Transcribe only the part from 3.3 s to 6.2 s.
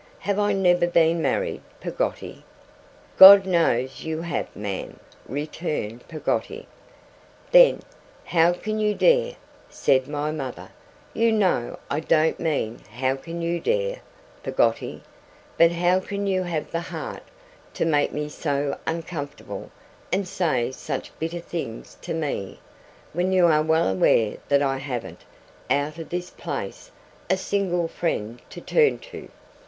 knows you have, ma'am,' returned